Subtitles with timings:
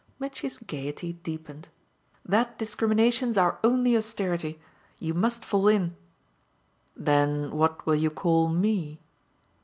[0.17, 1.69] Mitchy's gaiety deepened.
[2.25, 4.59] "That discrimination's our only austerity.
[4.97, 5.95] You must fall in."
[6.97, 8.99] "Then what will you call ME?"